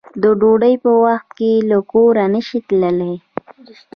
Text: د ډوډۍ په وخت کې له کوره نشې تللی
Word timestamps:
د 0.21 0.23
ډوډۍ 0.39 0.75
په 0.83 0.91
وخت 1.03 1.27
کې 1.37 1.51
له 1.69 1.77
کوره 1.91 2.25
نشې 2.33 2.59
تللی 2.67 3.15